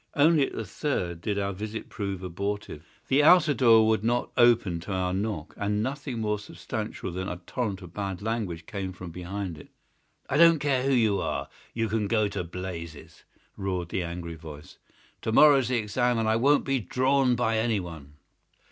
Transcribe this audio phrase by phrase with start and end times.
[0.15, 2.83] Only at the third did our visit prove abortive.
[3.07, 7.37] The outer door would not open to our knock, and nothing more substantial than a
[7.45, 9.69] torrent of bad language came from behind it.
[10.27, 11.49] "I don't care who you are.
[11.75, 13.25] You can go to blazes!"
[13.55, 14.79] roared the angry voice.
[15.21, 18.13] "To morrow's the exam, and I won't be drawn by anyone."